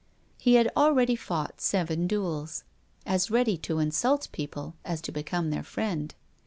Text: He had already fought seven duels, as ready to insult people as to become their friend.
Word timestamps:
He 0.39 0.55
had 0.55 0.67
already 0.75 1.15
fought 1.15 1.61
seven 1.61 2.07
duels, 2.07 2.63
as 3.05 3.29
ready 3.29 3.55
to 3.57 3.77
insult 3.77 4.29
people 4.31 4.73
as 4.83 4.99
to 5.01 5.11
become 5.11 5.51
their 5.51 5.61
friend. 5.61 6.15